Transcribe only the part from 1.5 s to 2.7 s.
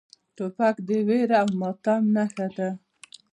ماتم نښه ده.